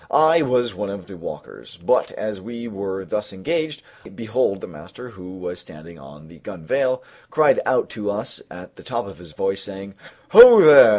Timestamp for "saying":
9.61-9.93